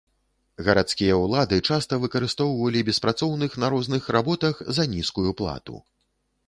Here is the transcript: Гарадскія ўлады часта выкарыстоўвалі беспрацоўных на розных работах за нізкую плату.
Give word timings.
Гарадскія 0.67 1.17
ўлады 1.23 1.59
часта 1.69 1.99
выкарыстоўвалі 2.05 2.83
беспрацоўных 2.89 3.51
на 3.65 3.73
розных 3.75 4.09
работах 4.19 4.69
за 4.79 4.83
нізкую 4.97 5.31
плату. 5.43 5.75